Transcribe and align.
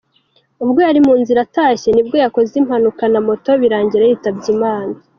Ubwo 0.63 0.79
yari 0.87 0.99
mu 1.07 1.13
nzira 1.21 1.39
atashye 1.47 1.89
ni 1.91 2.01
bwo 2.05 2.15
yakoze 2.23 2.53
impanuka 2.61 3.03
na 3.13 3.19
moto 3.27 3.51
birangira 3.61 4.03
yitabye 4.09 4.47
Imana. 4.57 4.95